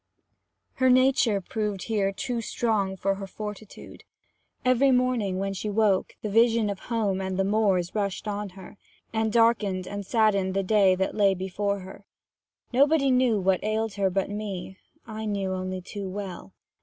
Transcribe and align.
Her 0.77 0.89
nature 0.89 1.39
proved 1.39 1.83
here 1.83 2.11
too 2.11 2.41
strong 2.41 2.97
for 2.97 3.13
her 3.13 3.27
fortitude. 3.27 4.03
Every 4.65 4.89
morning 4.89 5.37
when 5.37 5.53
she 5.53 5.69
woke, 5.69 6.15
the 6.23 6.29
vision 6.31 6.71
of 6.71 6.79
home 6.89 7.21
and 7.21 7.37
the 7.37 7.43
moors 7.43 7.93
rushed 7.93 8.27
on 8.27 8.49
her, 8.57 8.77
and 9.13 9.31
darkened 9.31 9.85
and 9.85 10.03
saddened 10.03 10.55
the 10.55 10.63
day 10.63 10.95
that 10.95 11.13
lay 11.13 11.35
before 11.35 11.81
her. 11.81 12.03
Nobody 12.73 13.11
knew 13.11 13.39
what 13.39 13.63
ailed 13.63 13.93
her 13.93 14.09
but 14.09 14.31
me 14.31 14.75
I 15.05 15.25
knew 15.25 15.53
only 15.53 15.81
too 15.81 16.09
well. 16.09 16.53